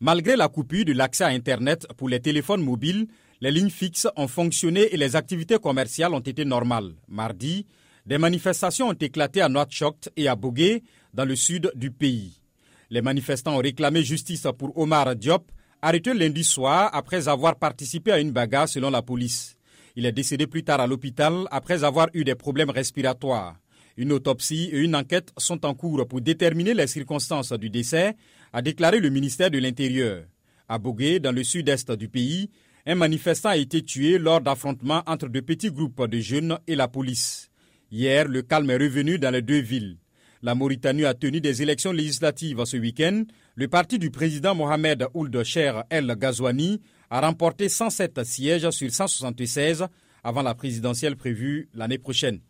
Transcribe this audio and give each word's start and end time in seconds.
Malgré 0.00 0.36
la 0.36 0.48
coupure 0.48 0.84
de 0.84 0.92
l'accès 0.92 1.24
à 1.24 1.28
Internet 1.28 1.86
pour 1.96 2.08
les 2.08 2.20
téléphones 2.20 2.62
mobiles, 2.62 3.06
les 3.40 3.50
lignes 3.50 3.70
fixes 3.70 4.08
ont 4.16 4.28
fonctionné 4.28 4.92
et 4.92 4.96
les 4.96 5.16
activités 5.16 5.58
commerciales 5.58 6.12
ont 6.12 6.20
été 6.20 6.44
normales. 6.44 6.92
Mardi, 7.08 7.66
des 8.04 8.18
manifestations 8.18 8.88
ont 8.88 8.92
éclaté 8.92 9.40
à 9.40 9.48
Nouakchott 9.48 10.10
et 10.16 10.28
à 10.28 10.36
Bogué, 10.36 10.82
dans 11.14 11.24
le 11.24 11.34
sud 11.34 11.72
du 11.74 11.90
pays. 11.90 12.42
Les 12.90 13.00
manifestants 13.00 13.56
ont 13.56 13.62
réclamé 13.62 14.02
justice 14.02 14.46
pour 14.58 14.76
Omar 14.78 15.16
Diop, 15.16 15.50
arrêté 15.80 16.12
lundi 16.12 16.44
soir 16.44 16.90
après 16.92 17.26
avoir 17.26 17.56
participé 17.56 18.12
à 18.12 18.20
une 18.20 18.32
bagarre 18.32 18.68
selon 18.68 18.90
la 18.90 19.02
police. 19.02 19.56
Il 19.96 20.04
est 20.04 20.12
décédé 20.12 20.46
plus 20.46 20.62
tard 20.62 20.80
à 20.80 20.86
l'hôpital 20.86 21.48
après 21.50 21.84
avoir 21.84 22.08
eu 22.12 22.22
des 22.22 22.34
problèmes 22.34 22.70
respiratoires. 22.70 23.56
Une 23.96 24.12
autopsie 24.12 24.68
et 24.72 24.78
une 24.78 24.94
enquête 24.94 25.32
sont 25.38 25.64
en 25.64 25.74
cours 25.74 26.06
pour 26.06 26.20
déterminer 26.20 26.74
les 26.74 26.86
circonstances 26.86 27.52
du 27.52 27.70
décès, 27.70 28.14
a 28.52 28.60
déclaré 28.60 29.00
le 29.00 29.08
ministère 29.08 29.50
de 29.50 29.58
l'Intérieur. 29.58 30.24
À 30.68 30.78
Bogué, 30.78 31.18
dans 31.20 31.32
le 31.32 31.44
sud-est 31.44 31.92
du 31.92 32.08
pays, 32.08 32.50
un 32.84 32.94
manifestant 32.94 33.50
a 33.50 33.56
été 33.56 33.82
tué 33.82 34.18
lors 34.18 34.40
d'affrontements 34.40 35.02
entre 35.06 35.28
de 35.28 35.40
petits 35.40 35.70
groupes 35.70 36.06
de 36.08 36.18
jeunes 36.18 36.58
et 36.66 36.76
la 36.76 36.88
police. 36.88 37.50
Hier, 37.90 38.28
le 38.28 38.42
calme 38.42 38.70
est 38.70 38.76
revenu 38.76 39.18
dans 39.18 39.30
les 39.30 39.42
deux 39.42 39.60
villes. 39.60 39.96
La 40.42 40.54
Mauritanie 40.54 41.04
a 41.04 41.14
tenu 41.14 41.40
des 41.40 41.62
élections 41.62 41.92
législatives 41.92 42.64
ce 42.64 42.76
week-end. 42.76 43.24
Le 43.54 43.68
parti 43.68 43.98
du 43.98 44.10
président 44.10 44.54
Mohamed 44.54 45.06
Ould 45.14 45.42
Cher 45.42 45.84
El 45.88 46.14
Ghazouani 46.16 46.80
a 47.10 47.20
remporté 47.20 47.68
107 47.68 48.22
sièges 48.24 48.70
sur 48.70 48.90
176 48.92 49.86
avant 50.22 50.42
la 50.42 50.54
présidentielle 50.54 51.16
prévue 51.16 51.68
l'année 51.74 51.98
prochaine. 51.98 52.40